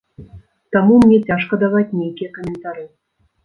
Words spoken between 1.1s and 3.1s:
цяжка даваць нейкія каментары.